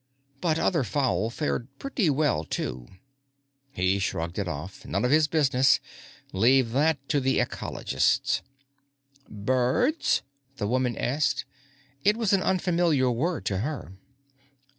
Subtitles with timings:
[0.39, 2.87] But other fowl fared pretty well, too.
[3.71, 5.79] He shrugged it off; none of his business;
[6.33, 8.41] leave that to the ecologists.
[9.29, 10.23] "Birds?"
[10.57, 11.45] the woman asked.
[12.03, 13.93] It was an unfamiliar word to her.